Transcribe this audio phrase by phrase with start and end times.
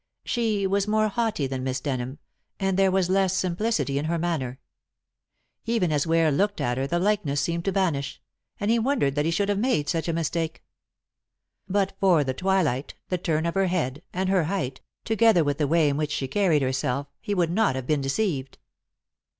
[0.25, 2.17] She was more haughty than Miss Denham,
[2.59, 4.57] and there was less simplicity in her manner.
[5.67, 8.19] Even as Ware looked at her the likeness seemed to vanish,
[8.59, 10.63] and he wondered that he should have made such a mistake.
[11.69, 15.67] But for the twilight, the turn of her head, and her height, together with the
[15.67, 18.57] way in which she carried herself, he would not have been deceived.